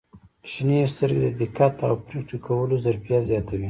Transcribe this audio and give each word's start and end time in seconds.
•شنې 0.51 0.79
سترګې 0.93 1.29
د 1.31 1.33
دقت 1.41 1.75
او 1.87 1.93
پرېکړې 2.07 2.37
کولو 2.47 2.75
ظرفیت 2.85 3.23
زیاتوي. 3.29 3.59